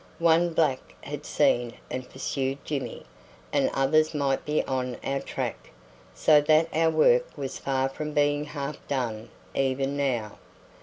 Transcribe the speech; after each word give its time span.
One 0.17 0.53
black 0.53 0.95
had 1.05 1.27
seen 1.27 1.75
and 1.91 2.09
pursued 2.09 2.65
Jimmy, 2.65 3.03
and 3.53 3.69
others 3.71 4.15
might 4.15 4.43
be 4.45 4.63
on 4.63 4.97
our 5.03 5.19
track, 5.19 5.69
so 6.15 6.41
that 6.41 6.67
our 6.73 6.89
work 6.89 7.27
was 7.37 7.59
far 7.59 7.87
from 7.87 8.11
being 8.11 8.45
half 8.45 8.77
done 8.87 9.29
even 9.53 9.95
now. 9.95 10.39